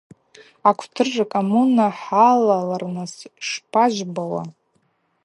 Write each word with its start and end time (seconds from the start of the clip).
Акъвтыр 0.69 1.07
ркоммуна 1.19 1.87
хӏалалырныс 1.99 3.13
шпажвбауа? 3.47 4.43